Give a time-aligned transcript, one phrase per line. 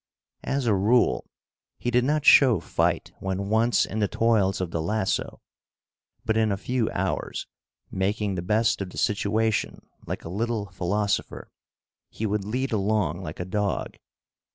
[0.45, 1.29] As a rule,
[1.77, 5.41] he did not show fight when once in the toils of the lasso;
[6.25, 7.45] but in a few hours,
[7.91, 11.51] making the best of the situation like a little philosopher,
[12.09, 13.97] he would lead along like a dog.